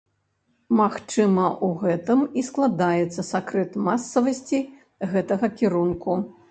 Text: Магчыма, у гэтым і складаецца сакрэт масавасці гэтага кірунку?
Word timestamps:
Магчыма, 0.79 1.45
у 1.67 1.69
гэтым 1.83 2.25
і 2.41 2.45
складаецца 2.49 3.29
сакрэт 3.31 3.71
масавасці 3.91 4.67
гэтага 5.15 5.57
кірунку? 5.63 6.23